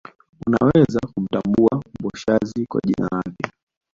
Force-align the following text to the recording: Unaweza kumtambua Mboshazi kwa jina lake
Unaweza 0.47 0.99
kumtambua 0.99 1.81
Mboshazi 1.99 2.65
kwa 2.65 2.81
jina 2.85 3.07
lake 3.11 3.51